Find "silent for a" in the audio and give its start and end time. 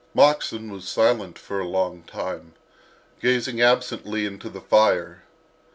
0.87-1.67